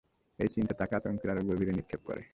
এই 0.39 0.49
চিন্তা 0.55 0.73
তাকে 0.73 0.93
আতঙ্কের 0.95 1.31
আরো 1.31 1.41
গভীরে 1.49 1.73
নিক্ষেপ 1.73 2.01
করে। 2.05 2.21